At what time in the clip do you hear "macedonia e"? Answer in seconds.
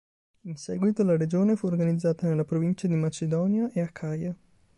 2.95-3.81